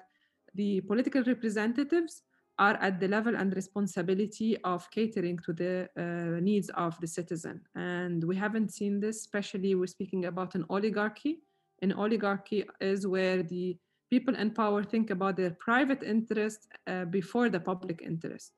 the 0.54 0.80
political 0.82 1.22
representatives 1.22 2.22
are 2.58 2.74
at 2.80 2.98
the 2.98 3.08
level 3.08 3.36
and 3.36 3.54
responsibility 3.54 4.56
of 4.64 4.90
catering 4.90 5.38
to 5.38 5.52
the 5.52 5.88
uh, 5.96 6.40
needs 6.40 6.70
of 6.70 6.98
the 7.00 7.06
citizen. 7.06 7.60
And 7.76 8.24
we 8.24 8.34
haven't 8.36 8.72
seen 8.72 8.98
this, 8.98 9.18
especially 9.18 9.74
we're 9.74 9.86
speaking 9.86 10.24
about 10.24 10.54
an 10.54 10.64
oligarchy. 10.68 11.38
An 11.82 11.92
oligarchy 11.92 12.64
is 12.80 13.06
where 13.06 13.42
the 13.42 13.78
people 14.10 14.34
in 14.34 14.50
power 14.50 14.82
think 14.82 15.10
about 15.10 15.36
their 15.36 15.50
private 15.50 16.02
interest 16.02 16.68
uh, 16.86 17.04
before 17.04 17.48
the 17.48 17.60
public 17.60 18.02
interest. 18.02 18.52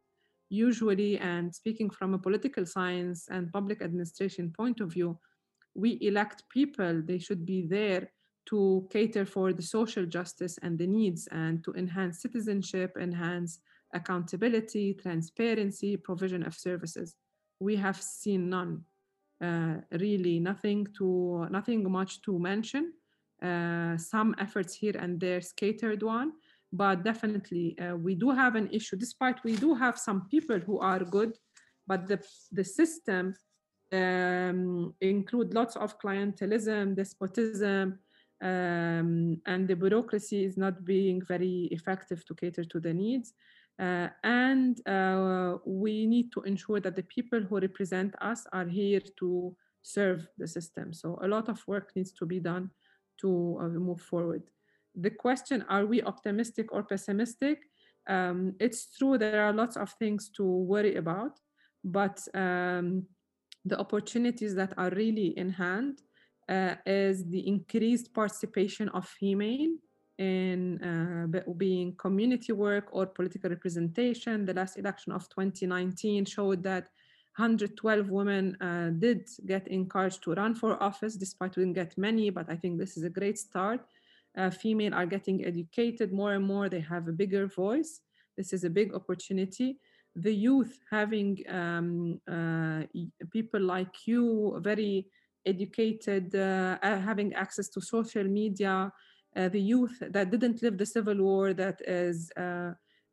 Usually, 0.48 1.18
and 1.18 1.54
speaking 1.54 1.90
from 1.90 2.14
a 2.14 2.18
political 2.18 2.66
science 2.66 3.28
and 3.30 3.52
public 3.52 3.82
administration 3.82 4.52
point 4.56 4.80
of 4.80 4.92
view, 4.92 5.18
we 5.74 5.98
elect 6.00 6.42
people, 6.48 7.02
they 7.04 7.18
should 7.18 7.46
be 7.46 7.62
there 7.62 8.10
to 8.46 8.88
cater 8.90 9.24
for 9.24 9.52
the 9.52 9.62
social 9.62 10.06
justice 10.06 10.58
and 10.62 10.78
the 10.78 10.86
needs 10.86 11.28
and 11.30 11.62
to 11.64 11.72
enhance 11.74 12.20
citizenship, 12.20 12.96
enhance 12.98 13.60
accountability, 13.94 14.94
transparency, 14.94 15.96
provision 15.96 16.42
of 16.42 16.54
services. 16.54 17.16
We 17.60 17.76
have 17.76 18.00
seen 18.00 18.50
none, 18.50 18.84
uh, 19.40 19.76
really 19.92 20.40
nothing 20.40 20.86
to 20.98 21.46
nothing 21.50 21.90
much 21.90 22.22
to 22.22 22.38
mention. 22.38 22.92
Uh, 23.42 23.96
some 23.96 24.34
efforts 24.38 24.74
here 24.74 24.96
and 24.98 25.18
there, 25.18 25.40
scattered 25.40 26.02
one, 26.02 26.32
but 26.72 27.02
definitely 27.02 27.78
uh, 27.78 27.96
we 27.96 28.14
do 28.14 28.30
have 28.30 28.54
an 28.54 28.68
issue. 28.70 28.96
Despite 28.96 29.42
we 29.44 29.56
do 29.56 29.74
have 29.74 29.98
some 29.98 30.28
people 30.28 30.58
who 30.58 30.78
are 30.78 31.00
good, 31.00 31.38
but 31.86 32.06
the 32.06 32.22
the 32.52 32.64
system 32.64 33.34
um, 33.92 34.94
include 35.00 35.54
lots 35.54 35.76
of 35.76 35.98
clientelism, 35.98 36.94
despotism, 36.94 37.98
um, 38.42 39.40
and 39.46 39.68
the 39.68 39.76
bureaucracy 39.76 40.44
is 40.44 40.56
not 40.56 40.84
being 40.84 41.22
very 41.22 41.68
effective 41.70 42.24
to 42.26 42.34
cater 42.34 42.64
to 42.64 42.80
the 42.80 42.92
needs. 42.92 43.32
Uh, 43.78 44.08
and 44.22 44.86
uh, 44.86 45.56
we 45.64 46.06
need 46.06 46.30
to 46.32 46.42
ensure 46.42 46.80
that 46.80 46.96
the 46.96 47.02
people 47.04 47.40
who 47.40 47.58
represent 47.58 48.14
us 48.20 48.46
are 48.52 48.66
here 48.66 49.00
to 49.18 49.56
serve 49.80 50.28
the 50.36 50.46
system. 50.46 50.92
So 50.92 51.18
a 51.22 51.28
lot 51.28 51.48
of 51.48 51.66
work 51.66 51.92
needs 51.96 52.12
to 52.12 52.26
be 52.26 52.40
done 52.40 52.70
to 53.20 53.58
uh, 53.60 53.68
move 53.68 54.00
forward. 54.00 54.42
The 54.94 55.10
question, 55.10 55.64
are 55.68 55.86
we 55.86 56.02
optimistic 56.02 56.72
or 56.72 56.82
pessimistic? 56.82 57.60
Um, 58.08 58.54
it's 58.58 58.96
true 58.96 59.18
there 59.18 59.44
are 59.44 59.52
lots 59.52 59.76
of 59.76 59.92
things 59.92 60.30
to 60.36 60.44
worry 60.44 60.96
about, 60.96 61.38
but 61.84 62.20
um, 62.34 63.06
the 63.64 63.78
opportunities 63.78 64.54
that 64.54 64.72
are 64.76 64.90
really 64.90 65.38
in 65.38 65.50
hand 65.50 66.02
uh, 66.48 66.74
is 66.86 67.24
the 67.28 67.46
increased 67.46 68.12
participation 68.12 68.88
of 68.90 69.06
female 69.06 69.70
in 70.18 70.82
uh, 70.82 71.52
being 71.56 71.94
community 71.96 72.52
work 72.52 72.88
or 72.92 73.06
political 73.06 73.48
representation. 73.48 74.44
The 74.44 74.54
last 74.54 74.76
election 74.76 75.12
of 75.12 75.28
2019 75.30 76.24
showed 76.26 76.62
that 76.64 76.88
112 77.40 78.10
women 78.10 78.54
uh, 78.60 78.90
did 78.98 79.26
get 79.46 79.66
encouraged 79.68 80.22
to 80.24 80.34
run 80.34 80.54
for 80.54 80.80
office, 80.82 81.16
despite 81.16 81.56
we 81.56 81.62
didn't 81.62 81.74
get 81.74 81.96
many, 81.96 82.28
but 82.28 82.50
I 82.50 82.56
think 82.56 82.78
this 82.78 82.98
is 82.98 83.04
a 83.04 83.08
great 83.08 83.38
start. 83.38 83.80
Uh, 84.36 84.50
female 84.50 84.94
are 84.94 85.06
getting 85.06 85.44
educated 85.46 86.12
more 86.12 86.34
and 86.34 86.44
more, 86.44 86.68
they 86.68 86.80
have 86.80 87.08
a 87.08 87.12
bigger 87.12 87.46
voice. 87.46 88.02
This 88.36 88.52
is 88.52 88.64
a 88.64 88.70
big 88.70 88.94
opportunity. 88.94 89.78
The 90.14 90.34
youth 90.34 90.78
having 90.90 91.38
um, 91.48 92.20
uh, 92.30 92.82
people 93.32 93.62
like 93.62 94.06
you, 94.06 94.60
very 94.62 95.06
educated, 95.46 96.34
uh, 96.34 96.78
having 96.82 97.32
access 97.32 97.68
to 97.70 97.80
social 97.80 98.24
media, 98.24 98.92
uh, 99.34 99.48
the 99.48 99.62
youth 99.62 99.96
that 100.10 100.30
didn't 100.30 100.62
live 100.62 100.76
the 100.76 100.84
civil 100.84 101.16
war, 101.16 101.54
that 101.54 101.80
is 101.86 102.30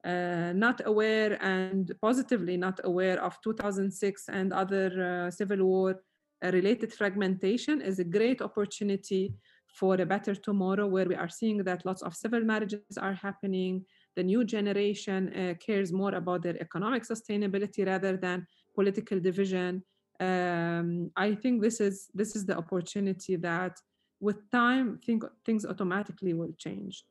uh, 0.07 0.17
uh, 0.47 0.53
not 0.53 0.81
aware 0.85 1.37
and 1.43 1.91
positively 2.01 2.57
not 2.57 2.79
aware 2.83 3.21
of 3.21 3.37
2006 3.41 4.29
and 4.29 4.53
other 4.53 5.25
uh, 5.27 5.31
civil 5.31 5.65
war 5.65 6.01
related 6.43 6.93
fragmentation 6.93 7.81
is 7.81 7.99
a 7.99 8.03
great 8.03 8.41
opportunity 8.41 9.33
for 9.67 9.95
a 9.95 10.05
better 10.05 10.33
tomorrow 10.35 10.87
where 10.87 11.07
we 11.07 11.15
are 11.15 11.29
seeing 11.29 11.63
that 11.63 11.85
lots 11.85 12.01
of 12.01 12.15
civil 12.15 12.41
marriages 12.41 12.97
are 12.97 13.13
happening. 13.13 13.83
The 14.15 14.23
new 14.23 14.45
generation 14.45 15.33
uh, 15.33 15.53
cares 15.55 15.91
more 15.91 16.15
about 16.15 16.41
their 16.43 16.59
economic 16.61 17.03
sustainability 17.03 17.85
rather 17.85 18.15
than 18.17 18.47
political 18.75 19.19
division. 19.19 19.83
Um, 20.19 21.11
i 21.15 21.35
think 21.35 21.61
this 21.61 21.79
is 21.79 21.95
this 22.19 22.35
is 22.35 22.43
the 22.43 22.57
opportunity 22.57 23.35
that 23.35 23.73
with 24.19 24.39
time 24.49 24.99
think, 25.05 25.23
things 25.45 25.63
automatically 25.63 26.33
will 26.33 26.53
change 26.57 27.03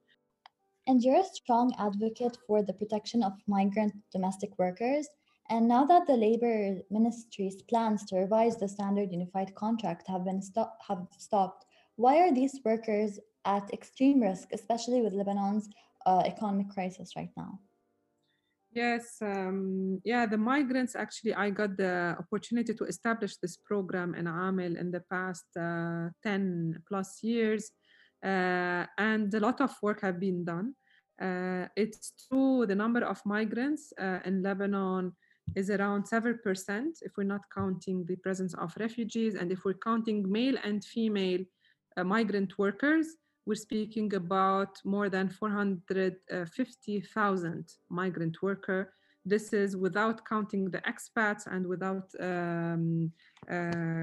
and 0.86 1.02
you're 1.02 1.20
a 1.20 1.24
strong 1.24 1.74
advocate 1.78 2.38
for 2.46 2.62
the 2.62 2.72
protection 2.72 3.22
of 3.22 3.32
migrant 3.46 3.92
domestic 4.12 4.58
workers. 4.58 5.08
And 5.48 5.68
now 5.68 5.84
that 5.86 6.06
the 6.06 6.16
Labor 6.16 6.80
Ministry's 6.90 7.62
plans 7.62 8.04
to 8.06 8.16
revise 8.16 8.56
the 8.56 8.68
Standard 8.68 9.12
Unified 9.12 9.54
Contract 9.54 10.08
have 10.08 10.24
been 10.24 10.42
stop- 10.42 10.78
have 10.88 11.06
stopped, 11.18 11.66
why 11.96 12.18
are 12.18 12.32
these 12.32 12.60
workers 12.64 13.20
at 13.44 13.72
extreme 13.72 14.20
risk, 14.20 14.48
especially 14.52 15.02
with 15.02 15.12
Lebanon's 15.12 15.68
uh, 16.04 16.22
economic 16.26 16.68
crisis 16.70 17.14
right 17.16 17.30
now? 17.36 17.60
Yes, 18.72 19.16
um, 19.22 20.02
yeah, 20.04 20.26
the 20.26 20.36
migrants 20.36 20.94
actually, 20.94 21.32
I 21.34 21.48
got 21.50 21.78
the 21.78 22.16
opportunity 22.18 22.74
to 22.74 22.84
establish 22.84 23.36
this 23.38 23.56
program 23.56 24.14
in 24.14 24.26
Amel 24.26 24.76
in 24.76 24.90
the 24.90 25.02
past 25.08 25.46
uh, 25.58 26.10
10 26.22 26.82
plus 26.86 27.22
years. 27.22 27.70
Uh, 28.26 28.86
and 28.98 29.32
a 29.34 29.40
lot 29.40 29.60
of 29.60 29.70
work 29.82 30.00
have 30.00 30.18
been 30.18 30.44
done. 30.44 30.74
Uh, 31.22 31.68
it's 31.76 32.12
true 32.28 32.66
the 32.66 32.74
number 32.74 33.04
of 33.04 33.24
migrants 33.24 33.92
uh, 34.00 34.18
in 34.24 34.42
Lebanon 34.42 35.12
is 35.54 35.70
around 35.70 36.04
7% 36.04 36.34
if 37.02 37.12
we're 37.16 37.22
not 37.22 37.42
counting 37.54 38.04
the 38.04 38.16
presence 38.16 38.52
of 38.54 38.74
refugees. 38.80 39.36
And 39.36 39.52
if 39.52 39.64
we're 39.64 39.74
counting 39.74 40.28
male 40.30 40.56
and 40.64 40.84
female 40.84 41.44
migrant 42.04 42.58
workers, 42.58 43.06
we're 43.46 43.54
speaking 43.54 44.12
about 44.14 44.76
more 44.84 45.08
than 45.08 45.28
450,000 45.28 47.72
migrant 47.88 48.42
worker. 48.42 48.92
This 49.24 49.52
is 49.52 49.76
without 49.76 50.26
counting 50.26 50.68
the 50.70 50.80
expats 50.80 51.46
and 51.46 51.64
without 51.66 52.10
um, 52.20 53.12
uh, 53.48 54.02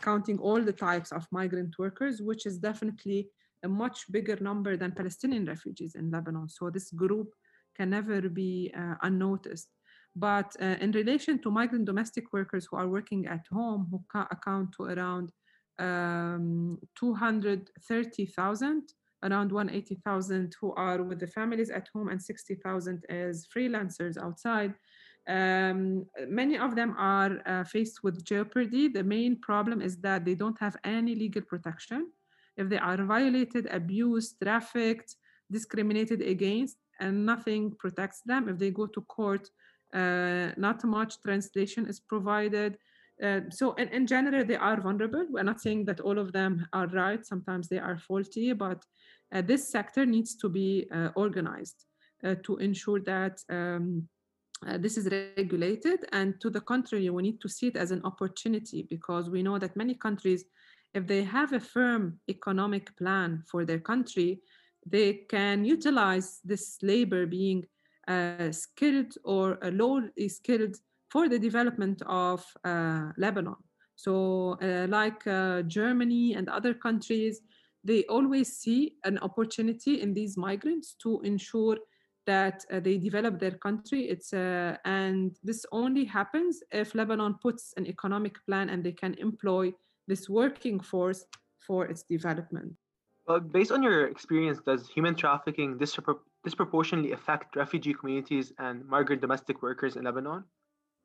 counting 0.00 0.38
all 0.38 0.62
the 0.62 0.72
types 0.72 1.10
of 1.10 1.26
migrant 1.32 1.76
workers, 1.78 2.22
which 2.22 2.46
is 2.46 2.58
definitely 2.58 3.28
a 3.64 3.68
much 3.68 4.10
bigger 4.10 4.36
number 4.40 4.76
than 4.76 4.92
Palestinian 4.92 5.46
refugees 5.46 5.94
in 5.94 6.10
Lebanon. 6.10 6.48
So 6.48 6.70
this 6.70 6.90
group 6.90 7.34
can 7.76 7.90
never 7.90 8.20
be 8.28 8.72
uh, 8.76 8.94
unnoticed. 9.02 9.68
But 10.16 10.54
uh, 10.60 10.76
in 10.80 10.92
relation 10.92 11.40
to 11.42 11.50
migrant 11.50 11.86
domestic 11.86 12.32
workers 12.32 12.68
who 12.70 12.76
are 12.76 12.88
working 12.88 13.26
at 13.26 13.44
home, 13.50 13.88
who 13.90 14.00
account 14.30 14.72
to 14.76 14.84
around 14.84 15.32
um, 15.80 16.78
230,000, 16.96 18.82
around 19.24 19.50
180,000 19.50 20.54
who 20.60 20.72
are 20.74 21.02
with 21.02 21.18
the 21.18 21.26
families 21.26 21.70
at 21.70 21.88
home, 21.92 22.08
and 22.08 22.22
60,000 22.22 23.04
as 23.08 23.46
freelancers 23.54 24.16
outside. 24.16 24.74
Um, 25.26 26.04
many 26.28 26.58
of 26.58 26.76
them 26.76 26.94
are 26.96 27.40
uh, 27.46 27.64
faced 27.64 28.04
with 28.04 28.24
jeopardy. 28.24 28.88
The 28.88 29.02
main 29.02 29.40
problem 29.40 29.80
is 29.80 29.96
that 30.02 30.24
they 30.24 30.34
don't 30.34 30.60
have 30.60 30.76
any 30.84 31.14
legal 31.16 31.42
protection 31.42 32.12
if 32.56 32.68
they 32.68 32.78
are 32.78 33.02
violated, 33.04 33.66
abused, 33.70 34.36
trafficked, 34.42 35.16
discriminated 35.50 36.20
against, 36.22 36.76
and 37.00 37.26
nothing 37.26 37.72
protects 37.78 38.20
them. 38.24 38.48
If 38.48 38.58
they 38.58 38.70
go 38.70 38.86
to 38.86 39.00
court, 39.02 39.48
uh, 39.92 40.50
not 40.56 40.84
much 40.84 41.20
translation 41.20 41.86
is 41.86 42.00
provided. 42.00 42.78
Uh, 43.22 43.40
so 43.50 43.74
in, 43.74 43.88
in 43.88 44.06
general, 44.06 44.44
they 44.44 44.56
are 44.56 44.80
vulnerable. 44.80 45.26
We're 45.30 45.42
not 45.44 45.60
saying 45.60 45.84
that 45.86 46.00
all 46.00 46.18
of 46.18 46.32
them 46.32 46.66
are 46.72 46.88
right. 46.88 47.24
Sometimes 47.24 47.68
they 47.68 47.78
are 47.78 47.98
faulty, 47.98 48.52
but 48.52 48.84
uh, 49.32 49.42
this 49.42 49.68
sector 49.68 50.04
needs 50.04 50.36
to 50.36 50.48
be 50.48 50.88
uh, 50.92 51.10
organized 51.14 51.84
uh, 52.24 52.34
to 52.44 52.56
ensure 52.56 53.00
that 53.00 53.38
um, 53.50 54.08
uh, 54.66 54.78
this 54.78 54.96
is 54.96 55.06
regulated. 55.36 56.06
And 56.12 56.40
to 56.40 56.50
the 56.50 56.60
contrary, 56.60 57.08
we 57.10 57.22
need 57.22 57.40
to 57.40 57.48
see 57.48 57.68
it 57.68 57.76
as 57.76 57.90
an 57.90 58.02
opportunity 58.04 58.86
because 58.88 59.30
we 59.30 59.42
know 59.42 59.58
that 59.58 59.76
many 59.76 59.94
countries 59.94 60.44
if 60.94 61.06
they 61.06 61.24
have 61.24 61.52
a 61.52 61.60
firm 61.60 62.18
economic 62.28 62.96
plan 62.96 63.42
for 63.46 63.64
their 63.64 63.80
country, 63.80 64.40
they 64.86 65.24
can 65.28 65.64
utilize 65.64 66.40
this 66.44 66.78
labor 66.82 67.26
being 67.26 67.64
uh, 68.06 68.52
skilled 68.52 69.14
or 69.24 69.58
uh, 69.64 69.70
low 69.70 70.02
skilled 70.28 70.76
for 71.10 71.28
the 71.28 71.38
development 71.38 72.02
of 72.06 72.44
uh, 72.64 73.10
Lebanon. 73.16 73.56
So, 73.96 74.58
uh, 74.60 74.86
like 74.88 75.26
uh, 75.26 75.62
Germany 75.62 76.34
and 76.34 76.48
other 76.48 76.74
countries, 76.74 77.40
they 77.82 78.04
always 78.04 78.56
see 78.56 78.96
an 79.04 79.18
opportunity 79.18 80.00
in 80.00 80.14
these 80.14 80.36
migrants 80.36 80.94
to 81.02 81.20
ensure 81.22 81.78
that 82.26 82.64
uh, 82.72 82.80
they 82.80 82.98
develop 82.98 83.38
their 83.38 83.52
country. 83.52 84.08
It's 84.08 84.32
and 84.32 85.36
this 85.42 85.66
only 85.70 86.04
happens 86.04 86.60
if 86.72 86.94
Lebanon 86.94 87.36
puts 87.42 87.74
an 87.76 87.86
economic 87.86 88.34
plan 88.46 88.70
and 88.70 88.82
they 88.82 88.92
can 88.92 89.14
employ 89.14 89.72
this 90.06 90.28
working 90.28 90.80
force 90.80 91.24
for 91.66 91.86
its 91.86 92.02
development. 92.02 92.74
Well, 93.26 93.40
based 93.40 93.72
on 93.72 93.82
your 93.82 94.06
experience, 94.06 94.60
does 94.66 94.88
human 94.88 95.14
trafficking 95.14 95.78
dispro- 95.78 96.20
disproportionately 96.44 97.12
affect 97.12 97.56
refugee 97.56 97.94
communities 97.94 98.52
and 98.58 98.86
migrant 98.86 99.22
domestic 99.22 99.62
workers 99.62 99.96
in 99.96 100.04
Lebanon? 100.04 100.44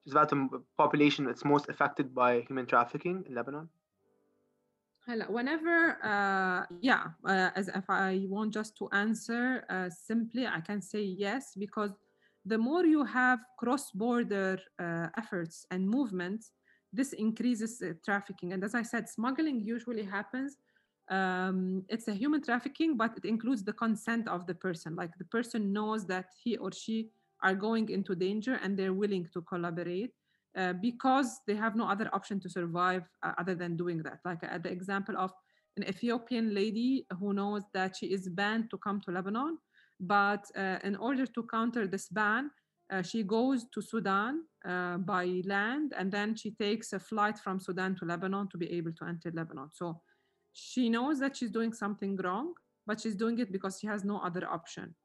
Is 0.05 0.13
that 0.13 0.29
the 0.29 0.61
population 0.77 1.25
that's 1.25 1.45
most 1.45 1.69
affected 1.69 2.13
by 2.13 2.41
human 2.41 2.65
trafficking 2.65 3.23
in 3.27 3.35
Lebanon? 3.35 3.69
Whenever, 5.27 5.97
uh, 6.03 6.65
yeah, 6.81 7.05
uh, 7.25 7.49
as 7.55 7.67
if 7.67 7.89
I 7.89 8.25
want 8.27 8.53
just 8.53 8.77
to 8.77 8.89
answer 8.91 9.65
uh, 9.69 9.89
simply, 9.89 10.45
I 10.45 10.59
can 10.61 10.81
say 10.81 11.01
yes, 11.01 11.53
because 11.57 11.91
the 12.45 12.57
more 12.57 12.85
you 12.85 13.03
have 13.05 13.39
cross 13.57 13.89
border 13.91 14.59
uh, 14.77 15.07
efforts 15.17 15.65
and 15.71 15.89
movements, 15.89 16.51
this 16.91 17.13
increases 17.13 17.81
uh, 17.81 17.93
trafficking. 18.03 18.53
And 18.53 18.63
as 18.63 18.75
I 18.75 18.83
said, 18.83 19.07
smuggling 19.09 19.59
usually 19.61 20.03
happens 20.03 20.57
um, 21.09 21.83
it's 21.89 22.07
a 22.07 22.13
human 22.13 22.41
trafficking, 22.41 22.95
but 22.95 23.17
it 23.17 23.25
includes 23.25 23.63
the 23.63 23.73
consent 23.73 24.27
of 24.27 24.45
the 24.45 24.53
person. 24.53 24.95
Like 24.95 25.11
the 25.17 25.25
person 25.25 25.73
knows 25.73 26.05
that 26.05 26.27
he 26.43 26.57
or 26.57 26.71
she 26.71 27.09
are 27.41 27.55
going 27.55 27.89
into 27.89 28.15
danger 28.15 28.59
and 28.63 28.77
they're 28.77 28.93
willing 28.93 29.27
to 29.33 29.41
collaborate 29.41 30.13
uh, 30.55 30.73
because 30.73 31.41
they 31.47 31.55
have 31.55 31.75
no 31.75 31.87
other 31.87 32.09
option 32.13 32.39
to 32.41 32.49
survive 32.49 33.03
uh, 33.23 33.33
other 33.39 33.55
than 33.55 33.75
doing 33.75 34.03
that. 34.03 34.19
Like 34.23 34.43
uh, 34.43 34.59
the 34.59 34.71
example 34.71 35.17
of 35.17 35.31
an 35.77 35.87
Ethiopian 35.87 36.53
lady 36.53 37.07
who 37.19 37.33
knows 37.33 37.63
that 37.73 37.95
she 37.95 38.07
is 38.07 38.29
banned 38.29 38.69
to 38.69 38.77
come 38.77 39.01
to 39.01 39.11
Lebanon, 39.11 39.57
but 39.99 40.45
uh, 40.55 40.77
in 40.83 40.95
order 40.95 41.25
to 41.25 41.43
counter 41.43 41.87
this 41.87 42.07
ban, 42.09 42.51
uh, 42.91 43.03
she 43.03 43.23
goes 43.23 43.65
to 43.73 43.81
Sudan 43.81 44.43
uh, 44.67 44.97
by 44.97 45.41
land 45.45 45.93
and 45.97 46.11
then 46.11 46.35
she 46.35 46.51
takes 46.51 46.93
a 46.93 46.99
flight 46.99 47.37
from 47.37 47.59
Sudan 47.59 47.95
to 47.97 48.05
Lebanon 48.05 48.47
to 48.49 48.57
be 48.57 48.71
able 48.71 48.93
to 48.93 49.05
enter 49.05 49.31
Lebanon. 49.31 49.69
So 49.71 50.01
she 50.53 50.89
knows 50.89 51.19
that 51.19 51.37
she's 51.37 51.51
doing 51.51 51.73
something 51.73 52.17
wrong, 52.17 52.53
but 52.87 52.99
she's 52.99 53.15
doing 53.15 53.37
it 53.39 53.51
because 53.51 53.77
she 53.79 53.87
has 53.87 54.03
no 54.03 54.19
other 54.19 54.47
option. 54.49 54.95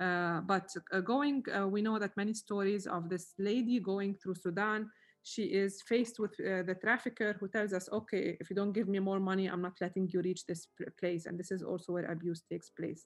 Uh, 0.00 0.40
but 0.42 0.68
uh, 0.92 1.00
going, 1.00 1.42
uh, 1.56 1.66
we 1.68 1.82
know 1.82 1.98
that 1.98 2.16
many 2.16 2.32
stories 2.32 2.86
of 2.86 3.08
this 3.08 3.34
lady 3.38 3.80
going 3.80 4.14
through 4.14 4.34
Sudan. 4.34 4.88
She 5.24 5.44
is 5.44 5.82
faced 5.82 6.18
with 6.18 6.36
the 6.36 6.76
trafficker 6.82 7.36
who 7.38 7.46
tells 7.46 7.72
us, 7.72 7.88
okay, 7.92 8.36
if 8.40 8.50
you 8.50 8.56
don't 8.56 8.72
give 8.72 8.88
me 8.88 8.98
more 8.98 9.20
money, 9.20 9.46
I'm 9.46 9.62
not 9.62 9.74
letting 9.80 10.08
you 10.12 10.20
reach 10.20 10.46
this 10.46 10.66
place. 10.98 11.26
And 11.26 11.38
this 11.38 11.52
is 11.52 11.62
also 11.62 11.92
where 11.92 12.10
abuse 12.10 12.42
takes 12.50 12.70
place. 12.70 13.04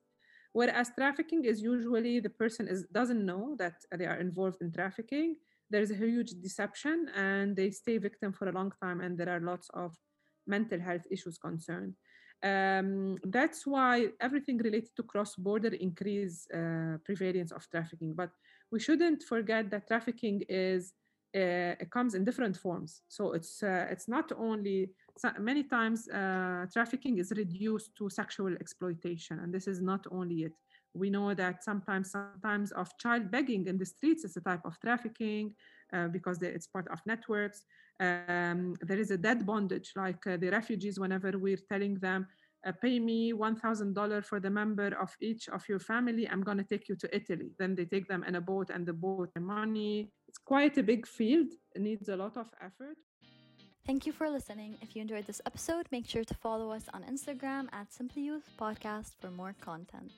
Whereas 0.60 0.88
trafficking 0.98 1.44
is 1.44 1.60
usually 1.60 2.18
the 2.18 2.30
person 2.42 2.66
is, 2.66 2.86
doesn't 3.00 3.26
know 3.30 3.56
that 3.58 3.74
they 3.98 4.06
are 4.06 4.20
involved 4.26 4.62
in 4.62 4.72
trafficking. 4.72 5.36
There's 5.68 5.90
a 5.90 5.94
huge 5.94 6.30
deception 6.46 7.10
and 7.14 7.54
they 7.54 7.70
stay 7.70 7.98
victim 7.98 8.32
for 8.32 8.48
a 8.48 8.52
long 8.52 8.72
time. 8.82 9.02
And 9.02 9.18
there 9.18 9.28
are 9.28 9.48
lots 9.52 9.68
of 9.74 9.90
mental 10.46 10.80
health 10.80 11.06
issues 11.10 11.36
concerned. 11.36 11.92
Um, 12.42 13.18
that's 13.24 13.66
why 13.66 14.06
everything 14.18 14.56
related 14.56 14.92
to 14.96 15.02
cross-border 15.02 15.74
increase 15.74 16.48
uh, 16.50 16.96
prevalence 17.04 17.52
of 17.52 17.68
trafficking. 17.70 18.14
But 18.14 18.30
we 18.72 18.80
shouldn't 18.80 19.24
forget 19.24 19.70
that 19.72 19.88
trafficking 19.88 20.42
is 20.48 20.94
it 21.36 21.90
comes 21.90 22.14
in 22.14 22.24
different 22.24 22.56
forms. 22.56 23.02
So 23.08 23.32
it's 23.32 23.62
uh, 23.62 23.86
it's 23.90 24.08
not 24.08 24.32
only 24.38 24.90
many 25.38 25.64
times 25.64 26.08
uh, 26.08 26.66
trafficking 26.72 27.18
is 27.18 27.32
reduced 27.36 27.96
to 27.96 28.08
sexual 28.10 28.52
exploitation, 28.54 29.40
and 29.40 29.52
this 29.52 29.66
is 29.66 29.80
not 29.80 30.06
only 30.10 30.44
it. 30.44 30.52
We 30.94 31.10
know 31.10 31.34
that 31.34 31.62
sometimes 31.62 32.10
sometimes 32.10 32.72
of 32.72 32.88
child 32.98 33.30
begging 33.30 33.66
in 33.66 33.76
the 33.78 33.84
streets 33.84 34.24
is 34.24 34.36
a 34.36 34.40
type 34.40 34.64
of 34.64 34.78
trafficking 34.80 35.54
uh, 35.92 36.08
because 36.08 36.40
it's 36.42 36.66
part 36.66 36.88
of 36.88 37.00
networks. 37.06 37.64
Um, 38.00 38.74
there 38.80 38.98
is 38.98 39.10
a 39.10 39.18
debt 39.18 39.44
bondage, 39.44 39.92
like 39.96 40.26
uh, 40.26 40.36
the 40.36 40.50
refugees. 40.50 40.98
Whenever 40.98 41.32
we're 41.38 41.64
telling 41.70 41.94
them 41.96 42.26
uh, 42.64 42.72
pay 42.82 42.98
me 42.98 43.32
$1,000 43.32 44.24
for 44.24 44.40
the 44.40 44.50
member 44.50 44.88
of 45.00 45.10
each 45.20 45.48
of 45.48 45.68
your 45.68 45.78
family. 45.78 46.28
I'm 46.28 46.42
going 46.42 46.58
to 46.58 46.64
take 46.64 46.88
you 46.88 46.96
to 46.96 47.16
Italy. 47.16 47.50
Then 47.58 47.74
they 47.74 47.84
take 47.84 48.08
them 48.08 48.24
in 48.24 48.36
a 48.36 48.40
boat 48.40 48.70
and 48.70 48.86
the 48.86 48.92
boat 48.92 49.30
and 49.36 49.46
money. 49.46 50.10
It's 50.28 50.38
quite 50.38 50.76
a 50.78 50.82
big 50.82 51.06
field. 51.06 51.48
It 51.74 51.82
needs 51.82 52.08
a 52.08 52.16
lot 52.16 52.36
of 52.36 52.48
effort. 52.60 52.96
Thank 53.86 54.04
you 54.04 54.12
for 54.12 54.28
listening. 54.28 54.76
If 54.82 54.96
you 54.96 55.02
enjoyed 55.02 55.26
this 55.26 55.40
episode, 55.46 55.86
make 55.92 56.08
sure 56.08 56.24
to 56.24 56.34
follow 56.34 56.72
us 56.72 56.86
on 56.92 57.04
Instagram 57.04 57.68
at 57.72 57.92
Simply 57.92 58.22
Youth 58.22 58.50
Podcast 58.58 59.12
for 59.20 59.30
more 59.30 59.54
content. 59.60 60.10